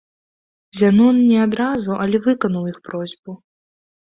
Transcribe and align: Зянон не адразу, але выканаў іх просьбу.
Зянон 0.77 1.19
не 1.33 1.37
адразу, 1.47 1.91
але 2.07 2.17
выканаў 2.25 2.63
іх 2.73 2.77
просьбу. 2.91 3.31